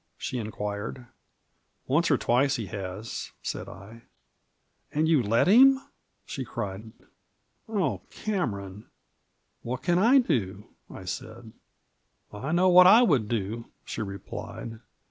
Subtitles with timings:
[0.17, 1.05] she in quired."
[1.87, 4.01] Once or twice he has," said I."
[4.91, 5.89] And you let him 1"
[6.25, 6.91] she cried."
[7.69, 8.77] Oh, Cameron
[9.61, 11.53] 1" "What can I do?" I said."
[12.33, 14.79] I know what / would do," she replied.